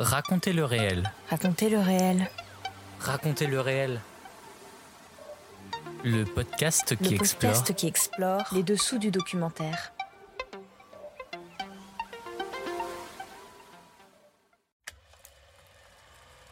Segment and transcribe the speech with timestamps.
[0.00, 1.12] Racontez le réel.
[1.28, 2.30] Racontez le réel.
[3.00, 4.00] Racontez le réel.
[6.04, 7.52] Le podcast qui Le explore.
[7.52, 9.92] podcast qui explore les dessous du documentaire.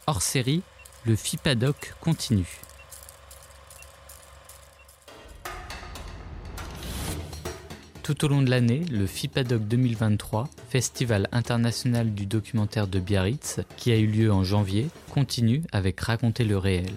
[0.07, 0.63] Hors série,
[1.07, 2.61] le FIPADOC continue.
[8.03, 13.91] Tout au long de l'année, le FIPADOC 2023, Festival international du documentaire de Biarritz, qui
[13.91, 16.93] a eu lieu en janvier, continue avec Raconter le réel.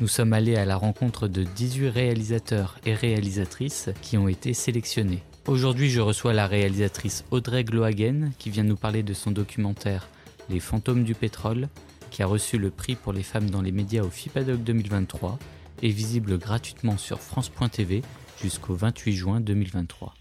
[0.00, 5.24] Nous sommes allés à la rencontre de 18 réalisateurs et réalisatrices qui ont été sélectionnés.
[5.48, 10.08] Aujourd'hui, je reçois la réalisatrice Audrey Glohagen qui vient nous parler de son documentaire
[10.48, 11.68] Les fantômes du pétrole,
[12.12, 15.36] qui a reçu le prix pour les femmes dans les médias au FIPADOC 2023
[15.82, 18.02] et visible gratuitement sur France.tv
[18.40, 20.14] jusqu'au 28 juin 2023.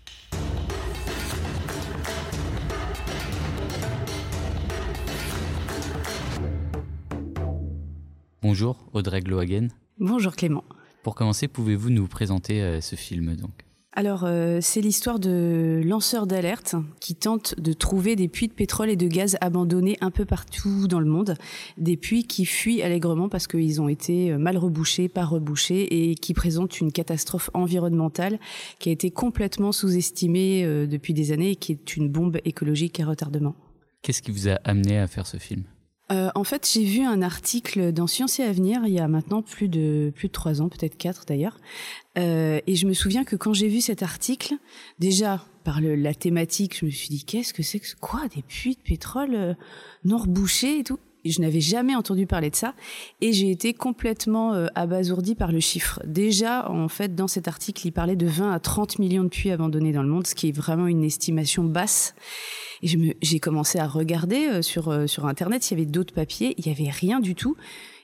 [8.48, 9.70] Bonjour Audrey Glohagen.
[9.98, 10.64] Bonjour Clément.
[11.02, 13.66] Pour commencer, pouvez-vous nous présenter euh, ce film donc?
[13.92, 18.92] Alors, euh, c'est l'histoire de lanceurs d'alerte qui tentent de trouver des puits de pétrole
[18.92, 21.34] et de gaz abandonnés un peu partout dans le monde.
[21.80, 26.14] Des puits qui fuient allègrement parce qu'ils ont été euh, mal rebouchés, pas rebouchés et
[26.14, 28.38] qui présentent une catastrophe environnementale
[28.78, 33.00] qui a été complètement sous-estimée euh, depuis des années et qui est une bombe écologique
[33.00, 33.56] à retardement.
[34.04, 35.64] Qu'est-ce qui vous a amené à faire ce film?
[36.12, 39.42] Euh, en fait, j'ai vu un article dans Science et Avenir il y a maintenant
[39.42, 41.58] plus de plus de trois ans, peut-être quatre d'ailleurs,
[42.18, 44.54] Euh, et je me souviens que quand j'ai vu cet article,
[45.00, 48.42] déjà par le, la thématique, je me suis dit qu'est-ce que c'est que quoi des
[48.42, 49.54] puits de pétrole euh,
[50.06, 51.00] non rebouchés et tout?
[51.26, 52.76] Je n'avais jamais entendu parler de ça
[53.20, 56.00] et j'ai été complètement euh, abasourdie par le chiffre.
[56.06, 59.50] Déjà, en fait, dans cet article, il parlait de 20 à 30 millions de puits
[59.50, 62.14] abandonnés dans le monde, ce qui est vraiment une estimation basse.
[62.84, 66.54] Et j'ai commencé à regarder euh, sur, euh, sur Internet s'il y avait d'autres papiers.
[66.58, 67.56] Il y avait rien du tout.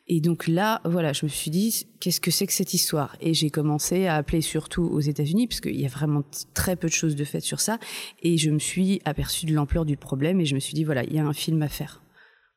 [0.08, 3.16] Et donc là, voilà, je me suis dit, qu'est-ce que c'est que cette histoire?
[3.22, 6.24] Et j'ai commencé à appeler surtout aux États-Unis, parce qu'il y a vraiment
[6.54, 7.78] très peu de choses de faites sur ça.
[8.24, 11.04] Et je me suis aperçue de l'ampleur du problème et je me suis dit, voilà,
[11.04, 12.02] il y a un film à faire.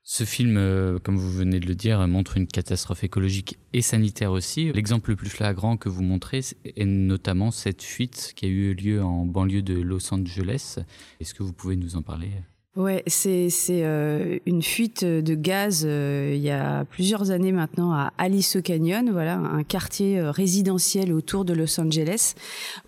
[0.06, 4.32] Ce film, euh, comme vous venez de le dire, montre une catastrophe écologique et sanitaire
[4.32, 4.70] aussi.
[4.70, 9.02] L'exemple le plus flagrant que vous montrez est notamment cette fuite qui a eu lieu
[9.02, 10.76] en banlieue de Los Angeles.
[11.20, 12.32] Est-ce que vous pouvez nous en parler?
[12.76, 18.12] Ouais, c'est euh, une fuite de gaz euh, il y a plusieurs années maintenant à
[18.18, 22.34] Alice Canyon, voilà, un quartier euh, résidentiel autour de Los Angeles,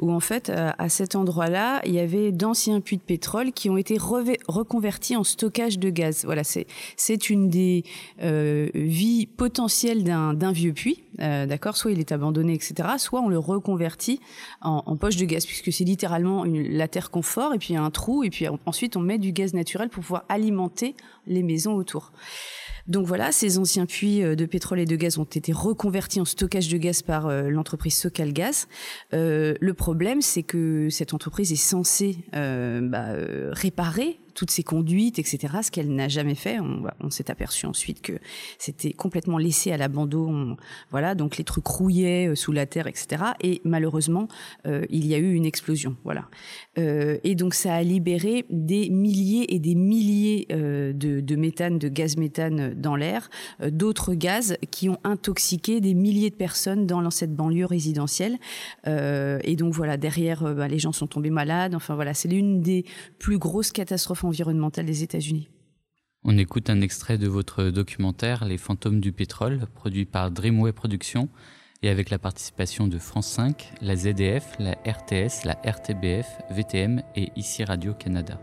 [0.00, 3.70] où en fait euh, à cet endroit-là il y avait d'anciens puits de pétrole qui
[3.70, 6.24] ont été reconvertis en stockage de gaz.
[6.24, 6.66] Voilà, c'est
[6.96, 7.84] c'est une des
[8.24, 11.76] euh, vies potentielles d'un d'un vieux puits, d'accord.
[11.76, 12.74] Soit il est abandonné, etc.
[12.98, 14.18] Soit on le reconvertit
[14.62, 17.74] en, en poche de gaz, puisque c'est littéralement une, la terre confort et puis il
[17.74, 20.24] y a un trou et puis en- ensuite on met du gaz naturel pour pouvoir
[20.28, 20.94] alimenter
[21.26, 22.12] les maisons autour.
[22.86, 26.24] Donc voilà, ces anciens puits euh, de pétrole et de gaz ont été reconvertis en
[26.24, 28.68] stockage de gaz par euh, l'entreprise Socalgaz.
[29.12, 33.06] Euh, le problème, c'est que cette entreprise est censée euh, bah,
[33.52, 36.58] réparer toutes ces conduites, etc., ce qu'elle n'a jamais fait.
[36.60, 38.12] On, s'est aperçu ensuite que
[38.58, 40.56] c'était complètement laissé à l'abandon.
[40.90, 43.22] Voilà, donc les trucs rouillaient euh, sous la terre, etc.
[43.40, 44.28] Et malheureusement,
[44.66, 45.96] euh, il y a eu une explosion.
[46.04, 46.28] Voilà.
[46.78, 52.18] Euh, et donc ça a libéré des milliers et des milliers de, méthane, de gaz
[52.18, 53.30] méthane dans l'air,
[53.66, 58.36] d'autres gaz qui ont intoxiqué des milliers de personnes dans cette banlieue résidentielle.
[58.86, 61.74] Et donc voilà, derrière, bah, les gens sont tombés malades.
[61.74, 62.84] Enfin voilà, c'est l'une des
[63.18, 65.48] plus grosses catastrophes environnementales des États-Unis.
[66.24, 71.28] On écoute un extrait de votre documentaire Les fantômes du pétrole, produit par Dreamway Productions
[71.82, 77.30] et avec la participation de France 5, la ZDF, la RTS, la RTBF, VTM et
[77.36, 78.40] ici Radio-Canada.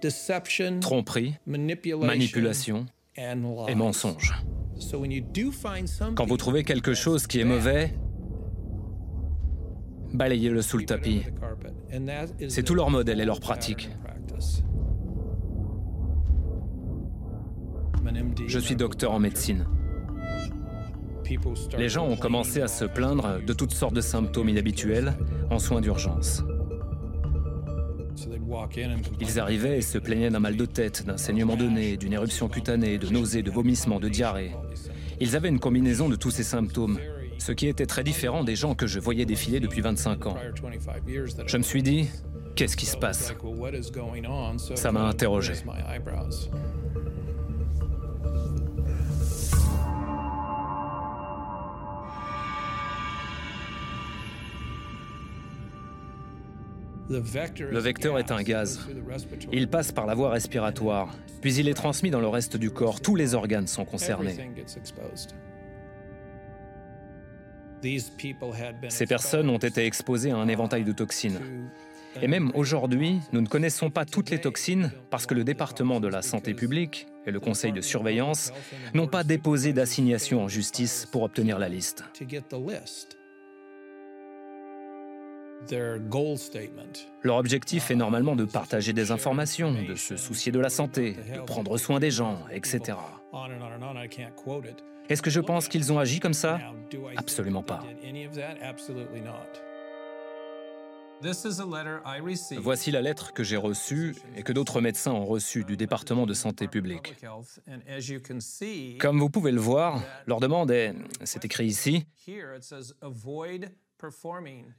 [0.00, 2.86] deception, Tromperie, manipulation,
[3.16, 4.32] et mensonge.
[4.78, 7.92] So when you do find something Quand vous trouvez quelque chose qui est mauvais,
[10.18, 11.22] balayez-le sous le tapis.
[12.48, 13.88] C'est tout leur modèle et leur pratique.
[18.46, 19.66] Je suis docteur en médecine.
[21.78, 25.14] Les gens ont commencé à se plaindre de toutes sortes de symptômes inhabituels
[25.50, 26.42] en soins d'urgence.
[29.20, 32.48] Ils arrivaient et se plaignaient d'un mal de tête, d'un saignement de nez, d'une éruption
[32.48, 34.52] cutanée, de nausées, de vomissements, de diarrhée.
[35.20, 36.98] Ils avaient une combinaison de tous ces symptômes,
[37.38, 40.36] ce qui était très différent des gens que je voyais défiler depuis 25 ans.
[41.46, 42.08] Je me suis dit,
[42.54, 43.32] qu'est-ce qui se passe?
[44.74, 45.54] Ça m'a interrogé.
[57.10, 58.86] Le vecteur est un gaz.
[59.50, 63.00] Il passe par la voie respiratoire, puis il est transmis dans le reste du corps.
[63.00, 64.36] Tous les organes sont concernés.
[68.88, 71.40] Ces personnes ont été exposées à un éventail de toxines.
[72.20, 76.08] Et même aujourd'hui, nous ne connaissons pas toutes les toxines parce que le département de
[76.08, 78.52] la santé publique et le conseil de surveillance
[78.94, 82.04] n'ont pas déposé d'assignation en justice pour obtenir la liste.
[87.22, 91.40] Leur objectif est normalement de partager des informations, de se soucier de la santé, de
[91.40, 92.96] prendre soin des gens, etc.
[95.08, 96.58] Est-ce que je pense qu'ils ont agi comme ça?
[97.16, 97.82] Absolument pas.
[102.58, 106.34] Voici la lettre que j'ai reçue et que d'autres médecins ont reçue du département de
[106.34, 107.16] santé publique.
[109.00, 110.94] Comme vous pouvez le voir, leur demande est,
[111.24, 112.06] c'est écrit ici,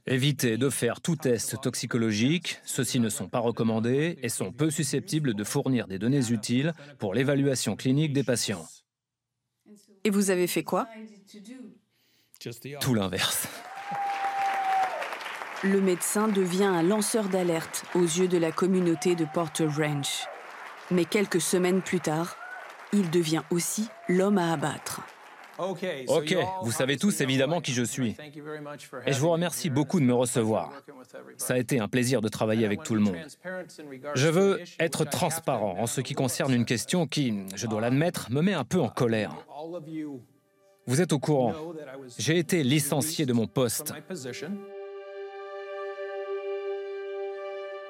[0.06, 5.34] Évitez de faire tout test toxicologique, ceux-ci ne sont pas recommandés et sont peu susceptibles
[5.34, 8.64] de fournir des données utiles pour l'évaluation clinique des patients.
[10.04, 10.88] Et vous avez fait quoi
[12.80, 13.48] Tout l'inverse.
[15.62, 20.24] Le médecin devient un lanceur d'alerte aux yeux de la communauté de Porter Ranch.
[20.90, 22.36] Mais quelques semaines plus tard,
[22.92, 25.02] il devient aussi l'homme à abattre.
[25.60, 28.16] Ok, vous savez tous évidemment qui je suis.
[29.06, 30.72] Et je vous remercie beaucoup de me recevoir.
[31.36, 33.16] Ça a été un plaisir de travailler avec tout le monde.
[34.14, 38.40] Je veux être transparent en ce qui concerne une question qui, je dois l'admettre, me
[38.40, 39.34] met un peu en colère.
[40.86, 41.54] Vous êtes au courant.
[42.18, 43.92] J'ai été licencié de mon poste.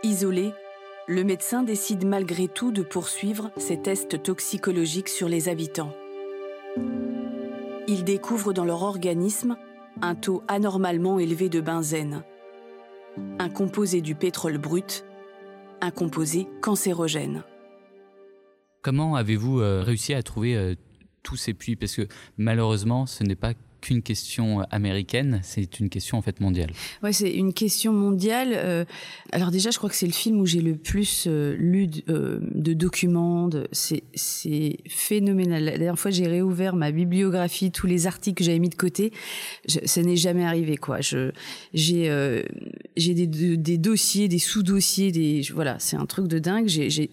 [0.02, 0.52] Isolé,
[1.06, 5.92] le médecin décide malgré tout de poursuivre ses tests toxicologiques sur les habitants.
[7.90, 9.56] Il découvre dans leur organisme
[10.00, 12.22] un taux anormalement élevé de benzène,
[13.40, 15.04] un composé du pétrole brut,
[15.80, 17.42] un composé cancérogène.
[18.82, 20.76] Comment avez-vous euh, réussi à trouver euh,
[21.24, 21.74] tous ces puits?
[21.74, 22.06] Parce que
[22.38, 26.70] malheureusement, ce n'est pas qu'une question américaine, c'est une question en fait mondiale.
[27.02, 28.52] Ouais, c'est une question mondiale.
[28.54, 28.84] Euh,
[29.32, 32.02] alors déjà, je crois que c'est le film où j'ai le plus euh, lu de,
[32.08, 32.40] euh,
[32.74, 33.50] documents.
[33.72, 35.64] C'est phénoménal.
[35.64, 39.12] La dernière fois, j'ai réouvert ma bibliographie, tous les articles que j'avais mis de côté.
[39.66, 41.00] Ça n'est jamais arrivé quoi.
[41.00, 41.32] Je
[41.74, 42.42] j'ai euh,
[42.96, 46.68] j'ai des, dossiers, des sous-dossiers, des voilà, c'est un truc de dingue.
[46.70, 47.08] Il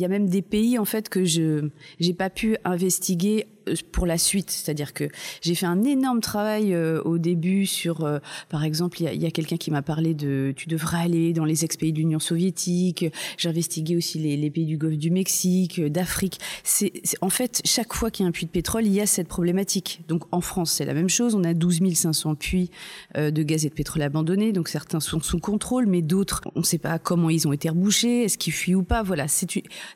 [0.00, 1.68] y a même des pays en fait que je
[2.00, 3.55] j'ai pas pu investiguer euh,
[3.92, 4.50] pour la suite.
[4.50, 5.08] C'est-à-dire que
[5.40, 8.18] j'ai fait un énorme travail euh, au début sur, euh,
[8.48, 11.44] par exemple, il y a, a quelqu'un qui m'a parlé de tu devrais aller dans
[11.44, 13.06] les ex-pays de l'Union soviétique.
[13.38, 16.38] J'ai investigué aussi les, les, pays du Golfe du Mexique, d'Afrique.
[16.62, 19.06] C'est en fait chaque fois qu'il y a un puits de pétrole, il y a
[19.06, 20.02] cette problématique.
[20.08, 21.34] Donc en France, c'est la même chose.
[21.34, 22.70] On a 12 500 puits
[23.14, 24.52] de gaz et de pétrole abandonnés.
[24.52, 27.68] Donc certains sont sous contrôle, mais d'autres, on ne sait pas comment ils ont été
[27.68, 29.02] rebouchés, est-ce qu'ils fuient ou pas.
[29.02, 29.46] Voilà, c'est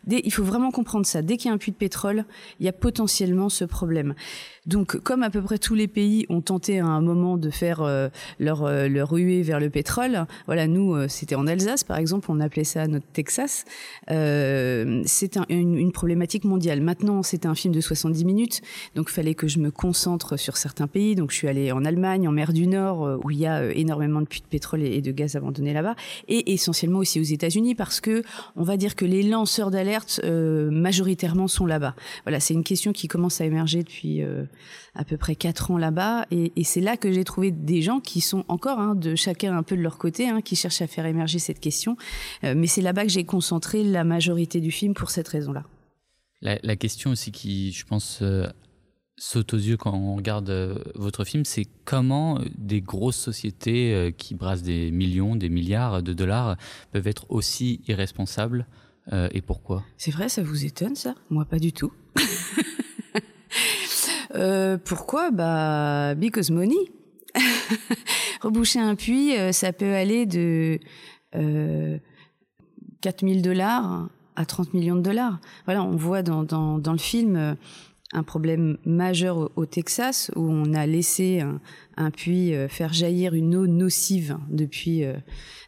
[0.08, 1.22] il faut vraiment comprendre ça.
[1.22, 2.24] Dès qu'il y a un puits de pétrole,
[2.58, 4.14] il y a potentiellement ce problème.
[4.66, 7.80] Donc, comme à peu près tous les pays ont tenté à un moment de faire
[7.80, 8.08] euh,
[8.38, 12.26] leur, euh, leur ruée vers le pétrole, voilà, nous, euh, c'était en Alsace, par exemple,
[12.30, 13.64] on appelait ça notre Texas.
[14.10, 16.80] Euh, c'est un, une, une, problématique mondiale.
[16.82, 18.60] Maintenant, c'était un film de 70 minutes,
[18.94, 21.14] donc il fallait que je me concentre sur certains pays.
[21.14, 24.20] Donc, je suis allée en Allemagne, en mer du Nord, où il y a énormément
[24.20, 25.96] de puits de pétrole et, et de gaz abandonnés là-bas,
[26.28, 28.22] et essentiellement aussi aux États-Unis, parce que
[28.56, 31.94] on va dire que les lanceurs d'alerte majoritairement sont là-bas.
[32.24, 34.22] Voilà, c'est une question qui commence à émerger depuis
[34.94, 38.00] à peu près quatre ans là-bas, et, et c'est là que j'ai trouvé des gens
[38.00, 40.86] qui sont encore hein, de chacun un peu de leur côté, hein, qui cherchent à
[40.86, 41.96] faire émerger cette question.
[42.44, 45.64] Euh, mais c'est là-bas que j'ai concentré la majorité du film pour cette raison-là.
[46.42, 48.46] La, la, question aussi qui, je pense, euh,
[49.20, 54.10] saute aux yeux quand on regarde euh, votre film, c'est comment des grosses sociétés euh,
[54.10, 56.56] qui brassent des millions, des milliards de dollars
[56.90, 58.66] peuvent être aussi irresponsables
[59.12, 59.84] euh, et pourquoi?
[59.98, 61.14] C'est vrai, ça vous étonne ça?
[61.28, 61.92] Moi, pas du tout.
[64.34, 66.76] Euh, pourquoi Bah, because money.
[68.42, 70.78] Reboucher un puits, euh, ça peut aller de
[71.36, 71.98] euh,
[73.00, 75.38] 4000 dollars à 30 millions de dollars.
[75.66, 77.54] Voilà, on voit dans, dans, dans le film euh,
[78.12, 81.42] un problème majeur au, Texas où on a laissé
[81.96, 85.14] un, puits euh, faire jaillir une eau nocive depuis euh,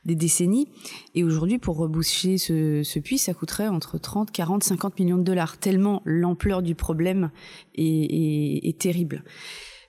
[0.04, 0.68] des décennies.
[1.14, 5.58] Et aujourd'hui, pour reboucher ce, puits, ça coûterait entre 30, 40, 50 millions de dollars,
[5.58, 7.30] tellement l'ampleur du problème
[7.74, 9.22] est, est terrible.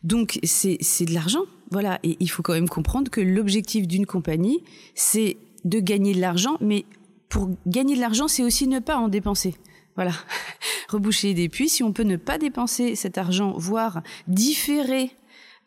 [0.03, 1.99] Donc c'est de l'argent, voilà.
[2.03, 4.63] Et il faut quand même comprendre que l'objectif d'une compagnie,
[4.95, 6.85] c'est de gagner de l'argent, mais
[7.29, 9.55] pour gagner de l'argent, c'est aussi ne pas en dépenser.
[9.95, 10.11] Voilà,
[10.89, 11.69] reboucher des puits.
[11.69, 15.11] Si on peut ne pas dépenser cet argent, voire différer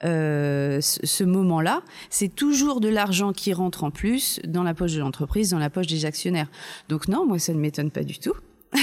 [0.04, 5.00] euh, ce, moment-là, c'est toujours de l'argent qui rentre en plus dans la poche de
[5.00, 6.48] l'entreprise, dans la poche des actionnaires.
[6.88, 8.34] Donc non, moi ça ne m'étonne pas du tout.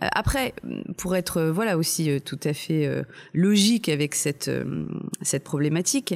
[0.00, 0.54] Euh, après,
[0.96, 2.88] pour être euh, voilà aussi tout à fait
[3.34, 4.48] logique avec cette
[5.22, 6.14] cette problématique,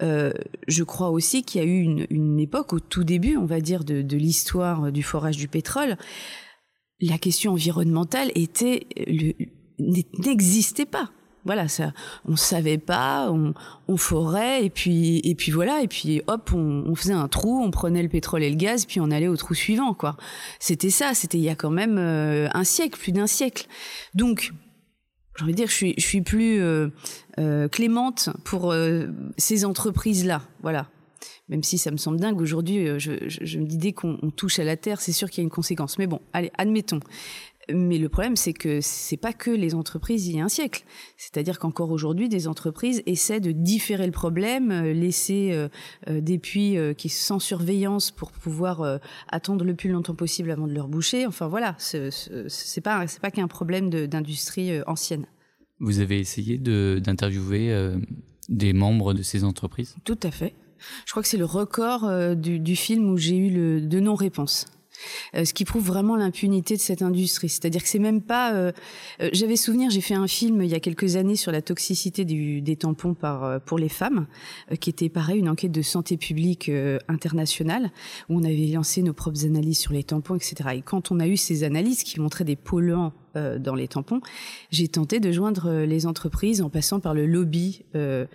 [0.00, 3.60] je crois aussi qu'il y a eu une, une, époque au tout début, on va
[3.60, 5.96] dire, de, de l'histoire du forage du pétrole,
[7.08, 8.86] la question environnementale était
[9.78, 11.10] n'existait pas.
[11.44, 11.92] Voilà ça
[12.24, 17.12] on savait pas on, forait et puis et puis voilà et puis hop on, faisait
[17.12, 19.92] un trou on prenait le pétrole et le gaz puis on allait au trou suivant
[19.92, 20.16] quoi.
[20.58, 23.66] C'était ça c'était il y a quand même euh, un siècle plus d'un siècle.
[24.14, 24.54] Donc
[25.36, 26.88] j'ai envie de dire je suis plus euh,
[27.38, 29.06] euh, clémente pour euh,
[29.36, 30.88] ces entreprises là voilà
[31.48, 34.58] même si ça me semble dingue aujourd'hui, je, je, je, me dis dès qu'on touche
[34.58, 35.98] à la terre, c'est sûr qu'il y a une conséquence.
[35.98, 37.00] Mais bon, allez, admettons.
[37.72, 40.84] Mais le problème, c'est que c'est pas que les entreprises il y a un siècle.
[41.16, 46.92] C'est-à-dire qu'encore aujourd'hui, des entreprises essaient de différer le problème, laisser euh, des puits euh,
[46.92, 48.98] qui sont sans surveillance pour pouvoir euh,
[49.28, 51.26] attendre le plus longtemps possible avant de leur boucher.
[51.26, 52.10] Enfin voilà, c'est
[52.82, 55.26] pas c'est pas qu'un problème d'industrie ancienne.
[55.80, 57.94] Vous avez essayé d'interviewer
[58.48, 59.96] des membres de ces entreprises?
[60.04, 60.54] Tout à fait.
[61.06, 64.66] Je crois que c'est le record euh, du, film où j'ai eu le, de non-réponse.
[65.34, 67.48] Euh, ce qui prouve vraiment l'impunité de cette industrie.
[67.48, 68.54] C'est-à-dire que c'est même pas.
[68.54, 68.72] Euh,
[69.32, 72.76] J'avais souvenir, j'ai fait un film il y a quelques années sur la toxicité des
[72.76, 73.16] tampons
[73.66, 74.26] pour les femmes,
[74.80, 76.70] qui était pareil une enquête de santé publique
[77.08, 77.90] internationale
[78.28, 80.54] où on avait lancé nos propres analyses sur les tampons, etc.
[80.76, 84.20] Et quand on a eu ces analyses qui montraient des polluants euh, dans les tampons,
[84.70, 88.26] j'ai tenté de joindre les entreprises en passant par le lobby euh,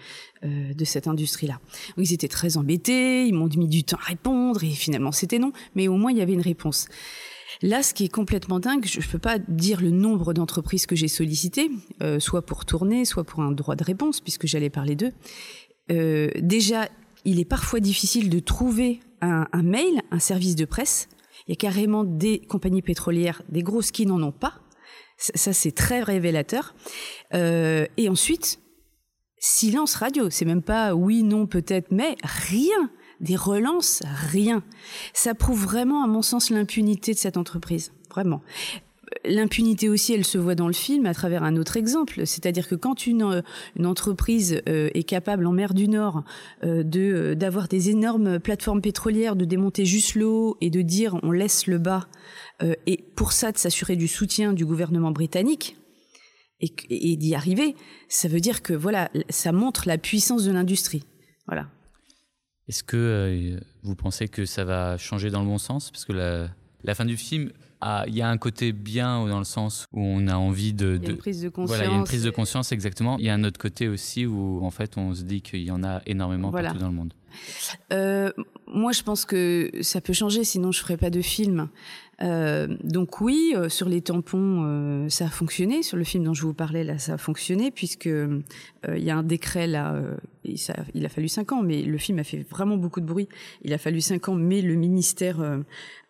[0.45, 1.59] euh, de cette industrie-là.
[1.97, 5.51] Ils étaient très embêtés, ils m'ont mis du temps à répondre et finalement c'était non,
[5.75, 6.87] mais au moins il y avait une réponse.
[7.61, 10.95] Là, ce qui est complètement dingue, je ne peux pas dire le nombre d'entreprises que
[10.95, 11.69] j'ai sollicitées,
[12.01, 15.11] euh, soit pour tourner, soit pour un droit de réponse, puisque j'allais parler d'eux.
[15.91, 16.87] Euh, déjà,
[17.25, 21.09] il est parfois difficile de trouver un mail, un service de presse.
[21.47, 24.61] Il y a carrément des compagnies pétrolières, des grosses qui n'en ont pas.
[25.19, 26.73] Ça, c'est très révélateur.
[27.33, 28.59] Euh, et ensuite,
[29.37, 30.29] silence radio.
[30.29, 32.89] C'est même pas oui, non, peut-être, mais rien.
[33.19, 34.63] Des relances, rien.
[35.13, 37.91] Ça prouve vraiment, à mon sens, l'impunité de cette entreprise.
[38.09, 38.41] Vraiment.
[39.25, 42.75] L'impunité aussi, elle se voit dans le film à travers un autre exemple, c'est-à-dire que
[42.75, 43.43] quand une,
[43.83, 46.23] entreprise euh, est capable en mer du Nord
[46.63, 51.31] euh, de d'avoir des énormes plateformes pétrolières, de démonter juste l'eau et de dire on
[51.31, 52.07] laisse le bas,
[52.63, 55.75] euh, et pour ça de s'assurer du soutien du gouvernement britannique
[56.61, 57.75] et, d'y arriver,
[58.09, 61.03] ça veut dire que voilà, ça montre la puissance de l'industrie.
[61.47, 61.69] Voilà.
[62.67, 65.89] Est-ce que euh, vous pensez que ça va changer dans le bon sens?
[65.89, 69.45] Parce que la fin du film, ah, il y a un côté bien dans le
[69.45, 71.77] sens où on a envie de, Il y a une prise de conscience.
[71.77, 73.17] Voilà, il y a une prise de conscience exactement.
[73.19, 75.71] Il y a un autre côté aussi où en fait on se dit qu'il y
[75.71, 76.69] en a énormément Voilà.
[76.69, 77.13] partout dans le monde.
[77.93, 78.31] Euh,
[78.67, 81.69] moi, je pense que ça peut changer, sinon je ferais pas de film.
[82.21, 85.83] Euh, donc oui, euh, sur les tampons, euh, ça a fonctionné.
[85.83, 89.17] Sur le film dont je vous parlais, là, ça a fonctionné puisque il y a
[89.17, 89.99] un décret là.
[90.43, 93.05] et ça, il a fallu cinq ans, mais le film a fait vraiment beaucoup de
[93.05, 93.29] bruit.
[93.63, 95.37] Il a fallu cinq ans, mais le ministère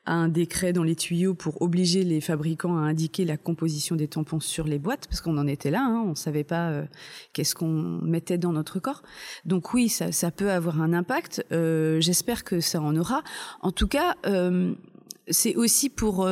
[0.10, 4.40] un décret dans les tuyaux pour obliger les fabricants à indiquer la composition des tampons
[4.40, 6.86] sur les boîtes, parce qu'on en était là, hein, on savait pas euh,
[7.34, 9.04] qu'est-ce qu'on mettait dans notre corps.
[9.46, 11.46] Donc oui, ça, peut avoir un impact.
[11.52, 13.24] Euh, J'espère que ça en aura.
[13.62, 14.16] En tout cas.
[14.26, 14.74] Euh,
[15.32, 16.28] c'est aussi pour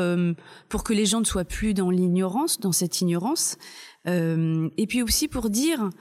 [0.69, 3.59] pour que les gens ne soient plus dans l'ignorance, dans cette ignorance,
[4.07, 5.91] et puis aussi pour dire,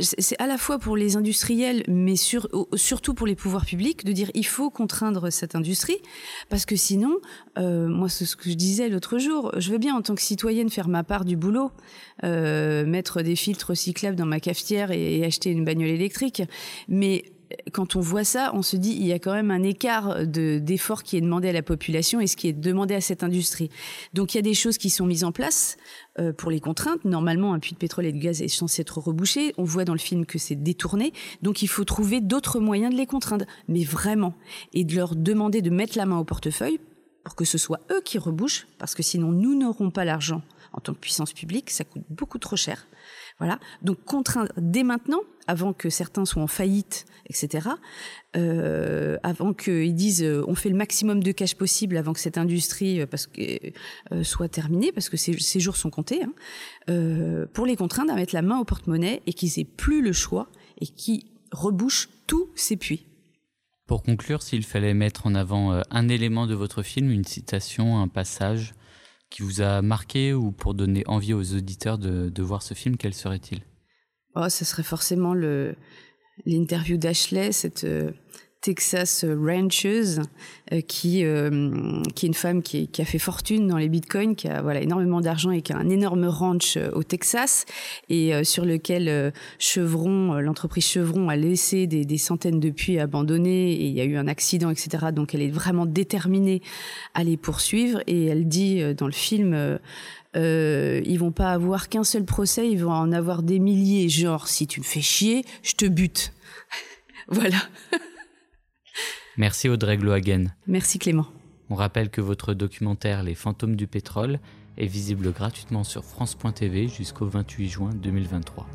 [0.00, 4.30] c'est à la fois pour les industriels, mais surtout pour les pouvoirs publics, de dire
[4.34, 5.98] il faut contraindre cette industrie,
[6.48, 7.16] parce que sinon,
[7.58, 10.22] euh, moi c'est ce que je disais l'autre jour, je veux bien en tant que
[10.22, 11.70] citoyenne faire ma part du boulot,
[12.24, 16.42] euh, mettre des filtres recyclables dans ma cafetière et, et acheter une bagnole électrique,
[16.88, 17.24] mais
[17.72, 20.58] quand on voit ça, on se dit il y a quand même un écart de
[20.58, 23.70] d'effort qui est demandé à la population et ce qui est demandé à cette industrie.
[24.14, 25.76] Donc il y a des choses qui sont mises en place
[26.18, 27.04] euh, pour les contraintes.
[27.04, 29.52] Normalement, un puits de pétrole et de gaz est censé être rebouché.
[29.58, 31.12] On voit dans le film que c'est détourné.
[31.42, 34.34] Donc il faut trouver d'autres moyens de les contraindre, mais vraiment,
[34.72, 36.80] et de leur demander de mettre la main au portefeuille
[37.24, 40.80] pour que ce soit eux qui rebouchent, parce que sinon nous n'aurons pas l'argent en
[40.80, 42.86] tant que puissance publique, ça coûte beaucoup trop cher.
[43.38, 43.58] Voilà.
[43.82, 47.68] Donc contraindre dès maintenant, avant que certains soient en faillite, etc.
[48.36, 52.38] Euh, avant qu'ils disent euh, on fait le maximum de cash possible avant que cette
[52.38, 58.12] industrie euh, soit terminée, parce que ces, ces jours sont comptés, hein, pour les contraindre
[58.12, 60.48] à mettre la main au porte-monnaie et qu'ils aient plus le choix
[60.80, 63.06] et qui rebouchent tous ces puits.
[63.86, 68.08] Pour conclure, s'il fallait mettre en avant un élément de votre film, une citation, un
[68.08, 68.74] passage
[69.30, 73.14] qui vous a marqué ou pour donner envie aux auditeurs de, voir ce film, quel
[73.14, 73.62] serait-il?
[74.34, 75.34] Oh, ce serait forcément
[76.44, 78.12] l'interview d'Ashley, cette euh,
[78.60, 80.22] Texas rancheuse
[80.72, 84.48] euh, qui euh, qui est une femme qui, a fait fortune dans les bitcoins, qui
[84.48, 87.64] a voilà énormément d'argent et qui a un énorme ranch au Texas
[88.08, 93.84] et sur lequel Chevron, l'entreprise Chevron, a laissé des, des, centaines de puits abandonnés et
[93.86, 95.06] il y a eu un accident, etc.
[95.12, 96.62] Donc elle est vraiment déterminée
[97.14, 99.78] à les poursuivre et elle dit dans le film
[100.36, 104.08] euh, ils vont pas avoir qu'un seul procès, ils vont en avoir des milliers.
[104.08, 106.32] Genre, si tu me fais chier, je te bute.
[107.28, 107.58] voilà.
[109.36, 110.54] Merci Audrey Glohagen.
[110.66, 111.26] Merci Clément.
[111.68, 114.38] On rappelle que votre documentaire Les fantômes du pétrole
[114.78, 118.66] est visible gratuitement sur France.tv jusqu'au 28 juin 2023.